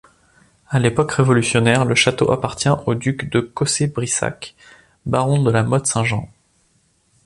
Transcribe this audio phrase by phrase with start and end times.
[0.67, 4.55] À l'époque révolutionnaire le château appartient au duc de Cossé-Brissac,
[5.05, 6.27] baron de la Motte-Saint-Jean.